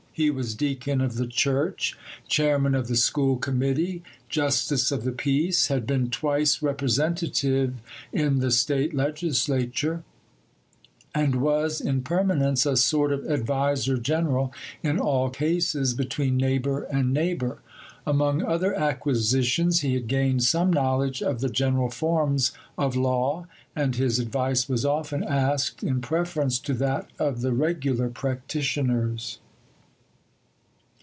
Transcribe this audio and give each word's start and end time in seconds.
He 0.13 0.29
was 0.29 0.55
deacon 0.55 0.99
of 0.99 1.15
the 1.15 1.25
church, 1.25 1.97
chairman 2.27 2.75
of 2.75 2.87
the 2.89 2.97
school 2.97 3.37
committee, 3.37 4.03
justice 4.27 4.91
of 4.91 5.05
the 5.05 5.13
peace, 5.13 5.67
had 5.67 5.87
been 5.87 6.09
twice 6.09 6.61
representative 6.61 7.75
in 8.11 8.39
the 8.39 8.51
State 8.51 8.93
legislature, 8.93 10.03
and 11.15 11.35
was 11.41 11.79
in 11.81 12.01
permanence 12.03 12.65
a 12.65 12.75
sort 12.75 13.13
of 13.13 13.25
adviser 13.25 13.97
general 13.97 14.51
in 14.83 14.99
all 14.99 15.29
cases 15.29 15.93
between 15.93 16.35
neighbour 16.35 16.81
and 16.83 17.13
neighbour. 17.13 17.61
Among 18.05 18.43
other 18.43 18.75
acquisitions, 18.75 19.79
he 19.79 19.93
had 19.93 20.07
gained 20.09 20.43
some 20.43 20.73
knowledge 20.73 21.23
of 21.23 21.39
the 21.39 21.49
general 21.49 21.89
forms 21.89 22.51
of 22.77 22.97
law, 22.97 23.47
and 23.75 23.95
his 23.95 24.19
advice 24.19 24.67
was 24.67 24.85
often 24.85 25.23
asked 25.23 25.83
in 25.83 26.01
preference 26.01 26.59
to 26.59 26.73
that 26.75 27.09
of 27.17 27.39
the 27.39 27.53
regular 27.53 28.09
practitioners. 28.09 29.39